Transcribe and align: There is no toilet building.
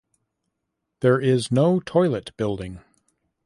There 1.01 1.19
is 1.19 1.51
no 1.51 1.79
toilet 1.79 2.35
building. 2.35 2.79